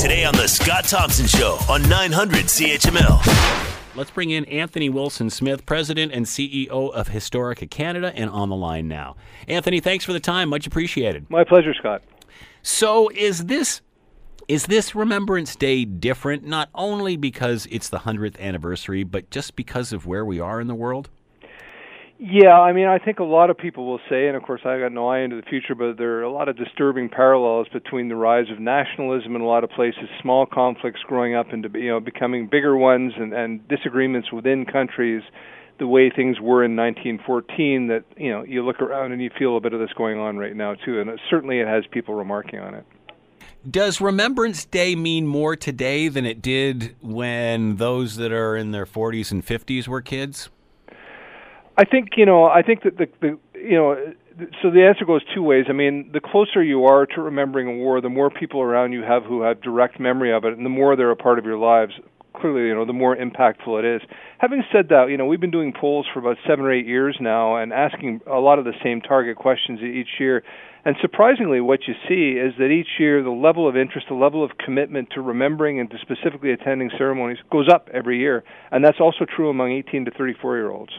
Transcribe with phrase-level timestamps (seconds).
[0.00, 3.94] Today on The Scott Thompson Show on 900 CHML.
[3.94, 8.56] Let's bring in Anthony Wilson Smith, President and CEO of Historica Canada, and on the
[8.56, 9.16] line now.
[9.46, 10.48] Anthony, thanks for the time.
[10.48, 11.28] Much appreciated.
[11.28, 12.02] My pleasure, Scott.
[12.62, 13.82] So, is this
[14.48, 19.92] is this Remembrance Day different not only because it's the 100th anniversary, but just because
[19.92, 21.10] of where we are in the world?
[22.22, 24.78] Yeah, I mean, I think a lot of people will say, and of course, I
[24.78, 28.10] got no eye into the future, but there are a lot of disturbing parallels between
[28.10, 31.88] the rise of nationalism in a lot of places, small conflicts growing up into you
[31.88, 35.22] know becoming bigger ones, and, and disagreements within countries,
[35.78, 37.86] the way things were in 1914.
[37.86, 40.36] That you know, you look around and you feel a bit of this going on
[40.36, 42.84] right now too, and it, certainly it has people remarking on it.
[43.68, 48.84] Does Remembrance Day mean more today than it did when those that are in their
[48.84, 50.50] 40s and 50s were kids?
[51.80, 52.44] I think you know.
[52.44, 53.96] I think that the, the you know.
[54.62, 55.64] So the answer goes two ways.
[55.68, 59.02] I mean, the closer you are to remembering a war, the more people around you
[59.02, 61.56] have who have direct memory of it, and the more they're a part of your
[61.56, 61.92] lives.
[62.38, 64.02] Clearly, you know, the more impactful it is.
[64.38, 67.16] Having said that, you know, we've been doing polls for about seven or eight years
[67.18, 70.42] now, and asking a lot of the same target questions each year.
[70.84, 74.44] And surprisingly, what you see is that each year the level of interest, the level
[74.44, 78.44] of commitment to remembering and to specifically attending ceremonies goes up every year.
[78.70, 80.92] And that's also true among 18 to 34 year olds.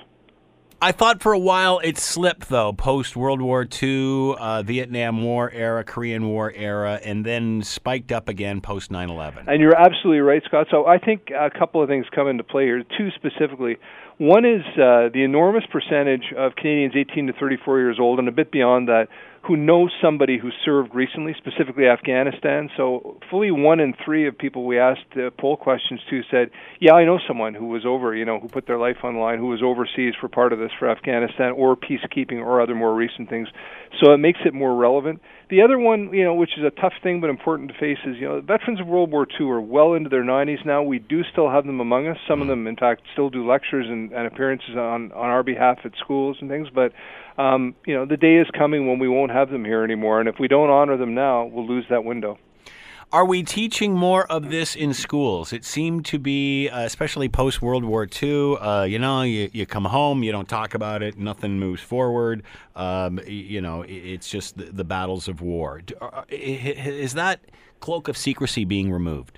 [0.83, 5.51] I thought for a while it slipped though, post World War II, uh, Vietnam War
[5.51, 9.43] era, Korean War era, and then spiked up again post 9/11.
[9.47, 10.65] And you're absolutely right, Scott.
[10.71, 12.81] So I think a couple of things come into play here.
[12.97, 13.77] Two specifically.
[14.17, 18.31] One is uh, the enormous percentage of Canadians 18 to 34 years old, and a
[18.31, 19.07] bit beyond that,
[19.43, 22.69] who know somebody who served recently, specifically Afghanistan.
[22.77, 26.93] So fully one in three of people we asked uh, poll questions to said, "Yeah,
[26.93, 29.39] I know someone who was over, you know, who put their life on the line,
[29.39, 33.29] who was overseas for part of this for Afghanistan or peacekeeping or other more recent
[33.29, 33.47] things."
[33.99, 35.21] So it makes it more relevant.
[35.51, 38.15] The other one, you know, which is a tough thing but important to face, is
[38.17, 40.81] you know, veterans of World War II are well into their 90s now.
[40.81, 42.15] We do still have them among us.
[42.25, 45.79] Some of them, in fact, still do lectures and, and appearances on on our behalf
[45.83, 46.69] at schools and things.
[46.73, 46.93] But
[47.37, 50.29] um, you know, the day is coming when we won't have them here anymore, and
[50.29, 52.37] if we don't honor them now, we'll lose that window.
[53.13, 55.51] Are we teaching more of this in schools?
[55.51, 58.55] It seemed to be, uh, especially post World War II.
[58.55, 62.41] Uh, you know, you, you come home, you don't talk about it, nothing moves forward.
[62.73, 65.81] Um, you know, it's just the, the battles of war.
[65.99, 67.41] Uh, is that
[67.81, 69.37] cloak of secrecy being removed?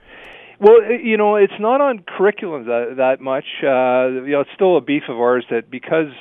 [0.60, 3.46] Well, you know, it's not on curriculum that, that much.
[3.64, 6.12] Uh, you know, it's still a beef of ours that because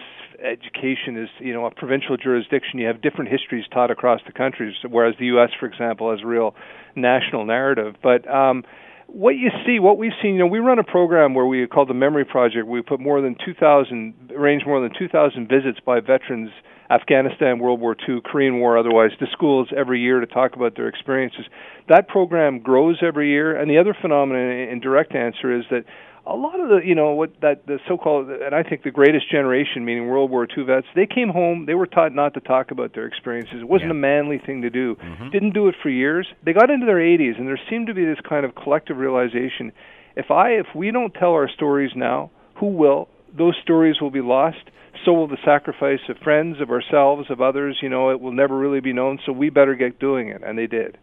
[0.42, 4.74] education is you know a provincial jurisdiction you have different histories taught across the country
[4.88, 6.54] whereas the US for example has a real
[6.96, 8.64] national narrative but um
[9.12, 11.84] what you see, what we've seen, you know, we run a program where we call
[11.84, 12.66] the Memory Project.
[12.66, 16.50] We put more than 2,000, arrange more than 2,000 visits by veterans,
[16.90, 20.88] Afghanistan, World War II, Korean War, otherwise, to schools every year to talk about their
[20.88, 21.44] experiences.
[21.88, 25.84] That program grows every year, and the other phenomenon in direct answer is that
[26.26, 29.30] a lot of the you know what that the so-called and I think the greatest
[29.30, 31.66] generation, meaning World War II vets, they came home.
[31.66, 33.60] They were taught not to talk about their experiences.
[33.60, 33.96] It wasn't yeah.
[33.96, 34.94] a manly thing to do.
[34.96, 35.30] Mm-hmm.
[35.30, 36.28] Didn't do it for years.
[36.44, 39.72] They got into their 80s, and there seemed to be this kind of collective realization:
[40.16, 43.08] if I if we don't tell our stories now, who will?
[43.36, 44.62] Those stories will be lost.
[45.04, 47.78] So will the sacrifice of friends, of ourselves, of others.
[47.82, 49.18] You know, it will never really be known.
[49.26, 50.98] So we better get doing it, and they did.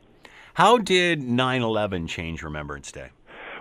[0.54, 3.10] How did 9/11 change Remembrance Day?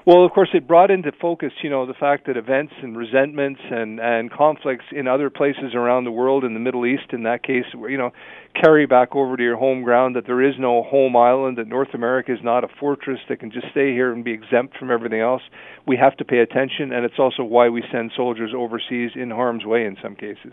[0.08, 3.60] Well, of course, it brought into focus, you know, the fact that events and resentments
[3.70, 7.42] and and conflicts in other places around the world, in the Middle East, in that
[7.42, 8.12] case, you know,
[8.54, 10.16] carry back over to your home ground.
[10.16, 11.58] That there is no home island.
[11.58, 14.78] That North America is not a fortress that can just stay here and be exempt
[14.78, 15.42] from everything else.
[15.86, 19.66] We have to pay attention, and it's also why we send soldiers overseas in harm's
[19.66, 20.52] way in some cases.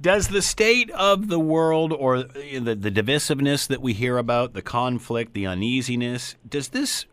[0.00, 4.62] Does the state of the world or the, the divisiveness that we hear about, the
[4.62, 7.04] conflict, the uneasiness, does this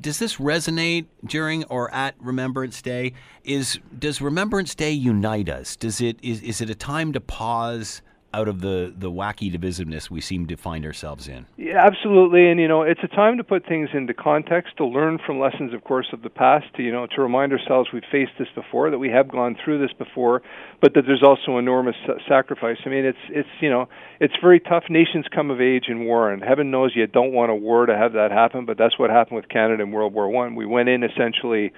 [0.00, 3.14] does this resonate during or at Remembrance Day?
[3.44, 5.76] Is does Remembrance Day unite us?
[5.76, 8.02] Does it is is it a time to pause
[8.36, 11.46] out of the the wacky divisiveness we seem to find ourselves in.
[11.56, 15.18] Yeah, absolutely, and you know, it's a time to put things into context, to learn
[15.24, 16.66] from lessons, of course, of the past.
[16.76, 19.78] To, you know, to remind ourselves we've faced this before, that we have gone through
[19.78, 20.42] this before,
[20.82, 21.96] but that there's also enormous
[22.28, 22.76] sacrifice.
[22.84, 23.88] I mean, it's it's you know,
[24.20, 24.84] it's very tough.
[24.90, 27.96] Nations come of age in war, and heaven knows you don't want a war to
[27.96, 30.54] have that happen, but that's what happened with Canada in World War One.
[30.54, 31.72] We went in essentially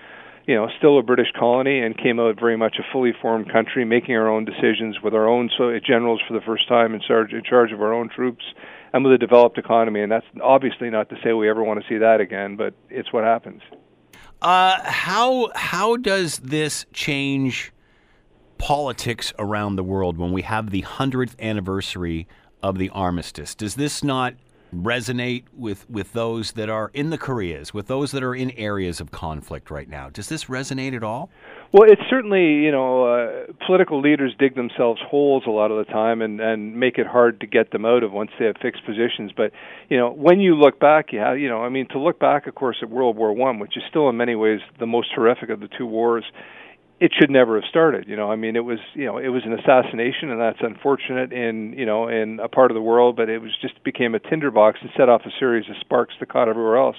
[0.48, 3.84] you know, still a British colony and came out very much a fully formed country,
[3.84, 7.34] making our own decisions with our own so generals for the first time in charge,
[7.34, 8.42] in charge of our own troops
[8.94, 10.00] and with a developed economy.
[10.00, 13.12] And that's obviously not to say we ever want to see that again, but it's
[13.12, 13.60] what happens.
[14.40, 17.70] Uh, how how does this change
[18.56, 22.26] politics around the world when we have the hundredth anniversary
[22.62, 23.54] of the armistice?
[23.54, 24.32] Does this not
[24.74, 29.00] resonate with, with those that are in the Koreas, with those that are in areas
[29.00, 30.10] of conflict right now?
[30.10, 31.30] Does this resonate at all?
[31.70, 35.92] Well, it's certainly you know uh, political leaders dig themselves holes a lot of the
[35.92, 38.86] time and and make it hard to get them out of once they have fixed
[38.86, 39.32] positions.
[39.36, 39.52] But
[39.90, 42.54] you know when you look back, yeah, you know I mean to look back, of
[42.54, 45.60] course, at World War One, which is still in many ways the most horrific of
[45.60, 46.24] the two wars.
[47.00, 48.30] It should never have started, you know.
[48.30, 51.86] I mean, it was, you know, it was an assassination, and that's unfortunate in, you
[51.86, 53.14] know, in a part of the world.
[53.14, 56.28] But it was just became a tinderbox and set off a series of sparks that
[56.28, 56.96] caught everywhere else.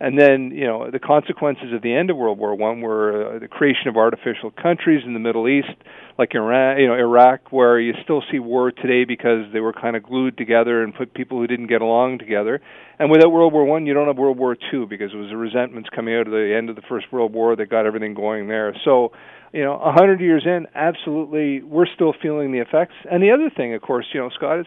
[0.00, 3.38] And then, you know, the consequences of the end of World War One were uh,
[3.38, 5.76] the creation of artificial countries in the Middle East,
[6.18, 9.94] like Iran, you know, Iraq, where you still see war today because they were kind
[9.94, 12.60] of glued together and put people who didn't get along together.
[12.98, 15.36] And without World War One, you don't have World War Two because it was the
[15.36, 18.48] resentments coming out of the end of the First World War that got everything going
[18.48, 18.74] there.
[18.84, 19.12] So,
[19.54, 22.94] you know, a hundred years in, absolutely, we're still feeling the effects.
[23.08, 24.66] And the other thing, of course, you know, Scott is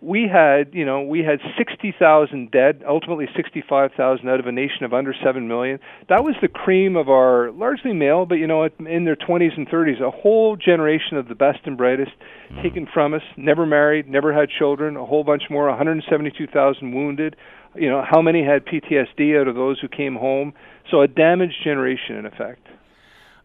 [0.00, 4.94] we had, you know, we had 60,000 dead, ultimately 65,000 out of a nation of
[4.94, 5.80] under 7 million.
[6.08, 9.68] That was the cream of our largely male, but you know, in their 20s and
[9.68, 12.12] 30s, a whole generation of the best and brightest
[12.52, 12.62] mm.
[12.62, 17.34] taken from us, never married, never had children, a whole bunch more, 172,000 wounded.
[17.74, 20.54] You know, how many had PTSD out of those who came home?
[20.88, 22.64] So a damaged generation in effect.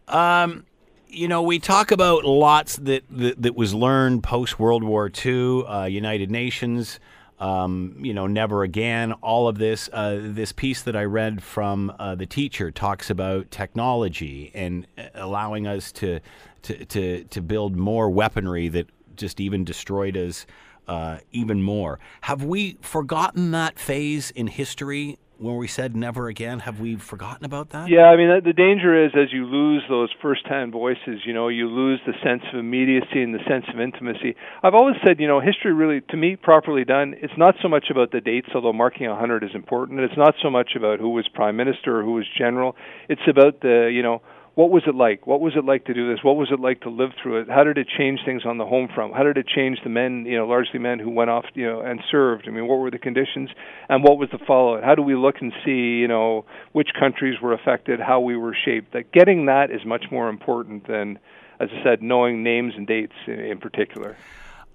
[0.06, 0.64] Um
[1.08, 5.64] you know, we talk about lots that that, that was learned post World War II,
[5.64, 7.00] uh, United Nations.
[7.38, 9.12] Um, you know, never again.
[9.12, 9.90] All of this.
[9.92, 15.08] Uh, this piece that I read from uh, the teacher talks about technology and uh,
[15.14, 16.20] allowing us to,
[16.62, 20.46] to to to build more weaponry that just even destroyed us
[20.88, 21.98] uh, even more.
[22.22, 27.44] Have we forgotten that phase in history when we said never again, have we forgotten
[27.44, 27.88] about that?
[27.88, 31.68] Yeah, I mean, the danger is as you lose those first-hand voices, you know, you
[31.68, 34.34] lose the sense of immediacy and the sense of intimacy.
[34.62, 37.86] I've always said, you know, history really, to me, properly done, it's not so much
[37.90, 40.00] about the dates, although marking 100 is important.
[40.00, 42.74] It's not so much about who was prime minister or who was general.
[43.08, 44.22] It's about the, you know,
[44.56, 45.26] what was it like?
[45.26, 46.24] What was it like to do this?
[46.24, 47.48] What was it like to live through it?
[47.48, 49.14] How did it change things on the home front?
[49.14, 51.82] How did it change the men, you know, largely men who went off, you know,
[51.82, 52.48] and served?
[52.48, 53.50] I mean, what were the conditions
[53.90, 54.82] and what was the fallout?
[54.82, 58.56] How do we look and see, you know, which countries were affected, how we were
[58.64, 58.94] shaped?
[58.94, 61.18] That getting that is much more important than,
[61.60, 64.16] as I said, knowing names and dates in, in particular.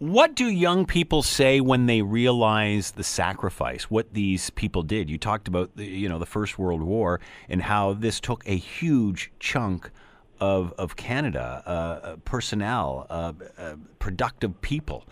[0.02, 5.12] What do young people say when they realize the sacrifice, what these people did?
[5.12, 8.58] You talked about the, you know the First World War and how this took a
[8.58, 9.92] huge chunk
[10.40, 15.06] of of Canada, uh, uh personnel, uh, uh, productive people.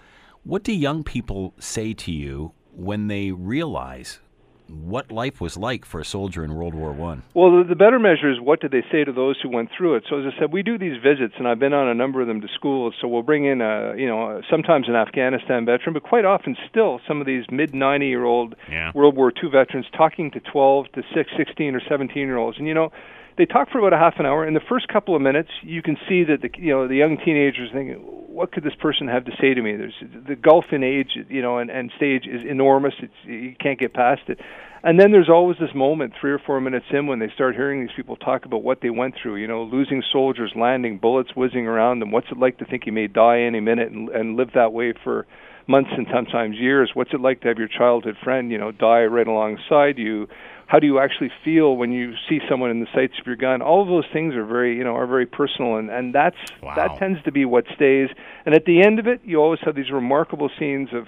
[0.44, 4.20] What do young people say to you when they realize
[4.70, 7.24] what life was like for a soldier in World War One.
[7.34, 9.96] Well, the, the better measure is what did they say to those who went through
[9.96, 10.04] it.
[10.10, 12.28] So as I said, we do these visits, and I've been on a number of
[12.28, 12.94] them to schools.
[13.02, 17.00] So we'll bring in, a, you know, sometimes an Afghanistan veteran, but quite often still
[17.08, 18.92] some of these mid 90 year old yeah.
[18.94, 22.68] World War II veterans talking to 12 to 6, 16 or 17 year olds, and
[22.68, 22.92] you know
[23.40, 24.46] they talk for about a half an hour.
[24.46, 27.18] In the first couple of minutes, you can see that the you know the young
[27.18, 29.96] teenagers thinking, "What could this person have to say to me?" There's
[30.28, 32.94] the gulf in age, you know, and, and stage is enormous.
[33.00, 34.42] It's you can't get past it.
[34.84, 37.82] And then there's always this moment, three or four minutes in, when they start hearing
[37.82, 39.38] these people talk about what they went through.
[39.38, 42.12] You know, losing soldiers, landing, bullets whizzing around them.
[42.12, 44.94] What's it like to think you may die any minute and, and live that way
[45.02, 45.26] for
[45.70, 46.92] months and sometimes years?
[46.94, 50.28] What's it like to have your childhood friend, you know, die right alongside you?
[50.70, 53.62] how do you actually feel when you see someone in the sights of your gun
[53.62, 56.76] all of those things are very you know are very personal and and that's wow.
[56.76, 58.10] that tends to be what stays
[58.46, 61.08] and at the end of it you always have these remarkable scenes of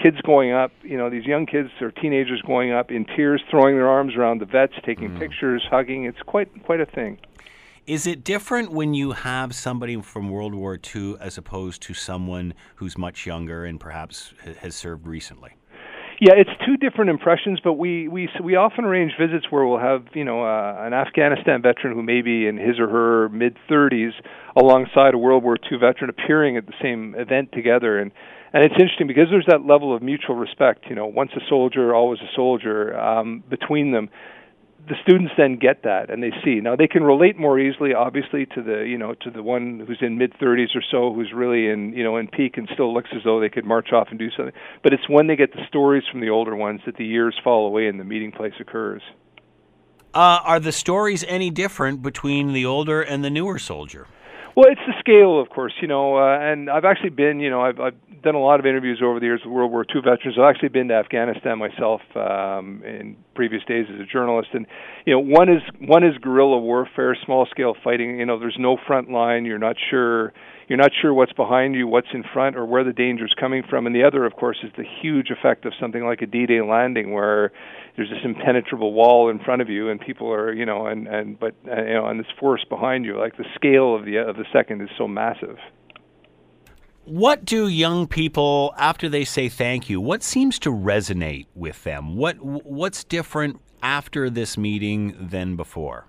[0.00, 3.74] kids going up you know these young kids or teenagers going up in tears throwing
[3.74, 5.18] their arms around the vets taking mm.
[5.18, 7.18] pictures hugging it's quite quite a thing
[7.86, 12.54] is it different when you have somebody from World War II as opposed to someone
[12.76, 15.50] who's much younger and perhaps has served recently?
[16.20, 20.04] Yeah, it's two different impressions, but we we we often arrange visits where we'll have
[20.12, 24.12] you know uh, an Afghanistan veteran who may be in his or her mid 30s
[24.54, 28.12] alongside a World War II veteran appearing at the same event together, and
[28.52, 30.84] and it's interesting because there's that level of mutual respect.
[30.90, 34.10] You know, once a soldier, always a soldier um, between them
[34.88, 36.60] the students then get that and they see.
[36.60, 39.98] Now they can relate more easily obviously to the you know to the one who's
[40.00, 43.10] in mid 30s or so who's really in you know in peak and still looks
[43.14, 44.54] as though they could march off and do something.
[44.82, 47.66] But it's when they get the stories from the older ones that the years fall
[47.66, 49.02] away and the meeting place occurs.
[50.12, 54.08] Uh, are the stories any different between the older and the newer soldier?
[54.56, 57.60] Well, it's the scale, of course, you know, uh, and I've actually been, you know,
[57.60, 60.36] I've, I've done a lot of interviews over the years with World War II veterans.
[60.36, 64.50] I've actually been to Afghanistan myself, um, in previous days as a journalist.
[64.52, 64.66] And
[65.06, 68.18] you know, one is one is guerrilla warfare, small scale fighting.
[68.18, 69.46] You know, there's no front line.
[69.46, 70.34] You're not sure
[70.68, 73.62] you're not sure what's behind you, what's in front, or where the danger is coming
[73.68, 73.86] from.
[73.86, 77.12] And the other, of course, is the huge effect of something like a D-Day landing,
[77.14, 77.50] where
[77.96, 81.40] there's this impenetrable wall in front of you, and people are, you know, and and
[81.40, 83.18] but uh, you know, and this force behind you.
[83.18, 85.56] Like the scale of the of the second is so massive.
[87.04, 90.00] What do young people after they say thank you?
[90.00, 92.16] What seems to resonate with them?
[92.16, 96.06] What what's different after this meeting than before?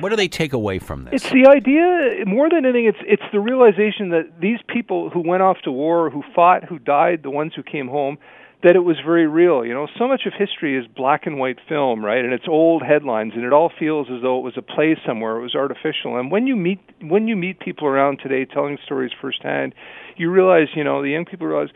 [0.00, 1.22] What do they take away from this?
[1.22, 2.86] It's the idea more than anything.
[2.86, 6.78] It's it's the realization that these people who went off to war, who fought, who
[6.78, 8.18] died, the ones who came home,
[8.64, 9.64] that it was very real.
[9.64, 12.24] You know, so much of history is black and white film, right?
[12.24, 15.36] And it's old headlines, and it all feels as though it was a play somewhere.
[15.36, 16.18] It was artificial.
[16.18, 19.74] And when you meet when you meet people around today telling stories firsthand,
[20.16, 21.68] you realize, you know, the young people realize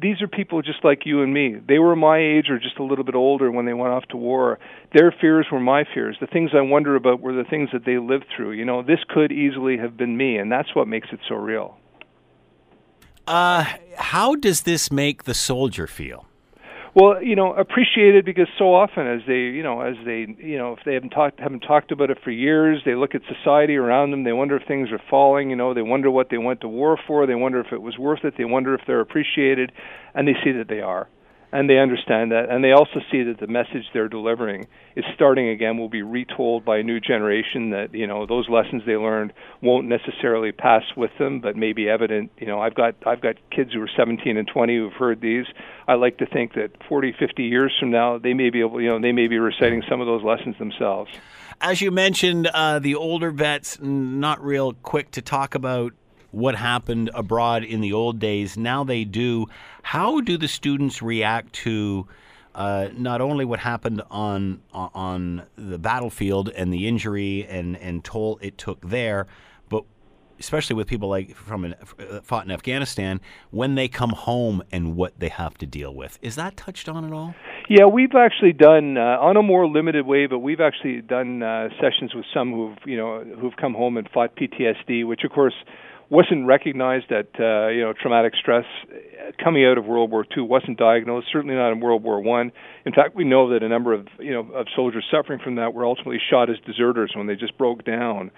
[0.00, 1.56] these are people just like you and me.
[1.68, 4.16] They were my age or just a little bit older when they went off to
[4.16, 4.58] war.
[4.94, 6.16] Their fears were my fears.
[6.22, 8.52] The things I wonder about were the things that they lived through.
[8.52, 11.76] You know, this could easily have been me, and that's what makes it so real.
[13.26, 13.66] Uh,
[13.98, 16.29] how does this make the soldier feel?
[16.94, 20.72] Well you know appreciated because so often as they you know as they you know
[20.72, 24.10] if they haven't talked haven't talked about it for years they look at society around
[24.10, 26.68] them they wonder if things are falling you know they wonder what they went to
[26.68, 29.72] war for they wonder if it was worth it they wonder if they're appreciated
[30.14, 31.08] and they see that they are
[31.52, 32.48] and they understand that.
[32.50, 34.66] And they also see that the message they're delivering
[34.96, 38.82] is starting again will be retold by a new generation that you know those lessons
[38.86, 42.30] they learned won't necessarily pass with them but may be evident.
[42.38, 45.46] You know i've got i've got kids who are 17 and 20 who've heard these.
[45.88, 48.88] I like to think that 40 50 years from now they may be able you
[48.88, 51.10] know they may be reciting some of those lessons themselves.
[51.62, 55.92] As you mentioned, uh, the older vets not real quick to talk about
[56.30, 58.56] what happened abroad in the old days.
[58.56, 59.46] Now they do.
[59.82, 62.06] How do the students react to
[62.54, 68.38] uh, not only what happened on on the battlefield and the injury and and toll
[68.42, 69.26] it took there,
[69.68, 69.84] but
[70.40, 73.20] especially with people like from an, uh, fought in Afghanistan
[73.50, 76.18] when they come home and what they have to deal with.
[76.22, 77.34] Is that touched on at all?
[77.68, 81.68] Yeah, we've actually done uh, on a more limited way, but we've actually done uh,
[81.80, 85.54] sessions with some who've you know who've come home and fought PTSD, which of course
[86.10, 88.64] wasn't recognized that uh, you know traumatic stress
[89.42, 91.28] coming out of World War II wasn't diagnosed.
[91.32, 92.52] Certainly not in World War One.
[92.84, 95.72] In fact, we know that a number of you know of soldiers suffering from that
[95.72, 98.30] were ultimately shot as deserters when they just broke down.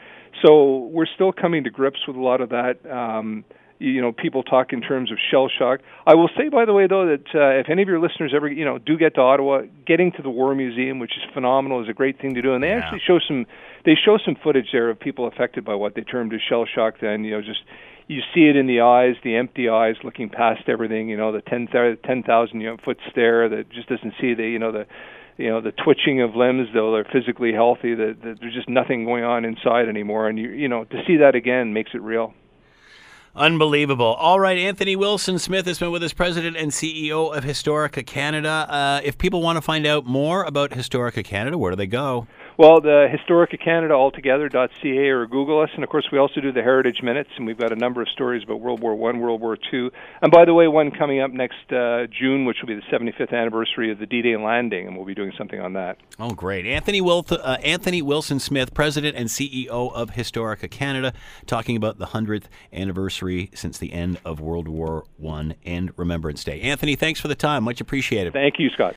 [0.44, 2.78] So we're still coming to grips with a lot of that.
[2.90, 3.44] Um,
[3.82, 5.80] you know people talk in terms of shell shock.
[6.06, 8.48] I will say, by the way, though, that uh, if any of your listeners ever
[8.48, 11.88] you know do get to Ottawa, getting to the War Museum, which is phenomenal, is
[11.88, 12.78] a great thing to do, and they yeah.
[12.78, 13.46] actually show some
[13.84, 16.94] they show some footage there of people affected by what they termed as shell shock.
[17.00, 17.60] Then you know just
[18.06, 21.08] you see it in the eyes, the empty eyes looking past everything.
[21.08, 24.44] You know the ten ten thousand you know, foot stare that just doesn't see the
[24.44, 24.86] you know the
[25.38, 29.06] you know the twitching of limbs though they're physically healthy that, that there's just nothing
[29.06, 32.34] going on inside anymore and you you know to see that again makes it real
[33.34, 34.12] Unbelievable.
[34.14, 38.66] All right, Anthony Wilson Smith has been with us, President and CEO of Historica Canada.
[38.68, 42.26] Uh, if people want to find out more about Historica Canada, where do they go?
[42.58, 46.62] Well, the Historica Canada altogether.ca or Google us, and of course we also do the
[46.62, 49.56] Heritage Minutes, and we've got a number of stories about World War One, World War
[49.56, 49.90] Two,
[50.20, 53.32] and by the way, one coming up next uh, June, which will be the 75th
[53.32, 55.96] anniversary of the D-Day landing, and we'll be doing something on that.
[56.18, 56.66] Oh, great!
[56.66, 61.14] Anthony Wilth, uh, Anthony Wilson Smith, President and CEO of Historica Canada,
[61.46, 66.60] talking about the 100th anniversary since the end of World War One and Remembrance Day.
[66.60, 68.34] Anthony, thanks for the time, much appreciated.
[68.34, 68.96] Thank you, Scott.